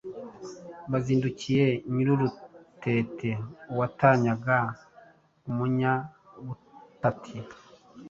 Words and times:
Bazindukiye 0.91 1.65
Nyir-urutete, 1.93 3.29
Uwatanyaga 3.71 4.57
Umunya-butati. 5.49 7.37